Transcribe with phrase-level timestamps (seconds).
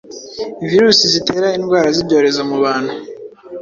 [0.69, 2.93] virusi zitera indwara z’ibyorezo mu bantu,